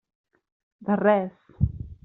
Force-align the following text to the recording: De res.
De 0.89 0.97
res. 1.03 1.55